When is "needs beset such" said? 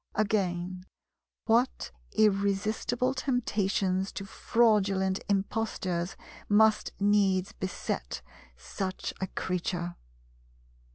6.99-9.13